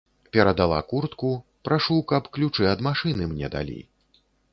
[0.35, 1.33] Перадала куртку,
[1.69, 3.77] прашу, каб ключы ад машыны мне далі.